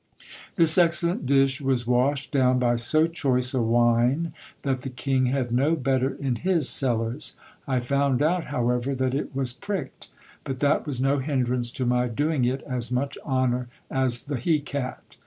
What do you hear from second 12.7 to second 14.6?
much honour as the he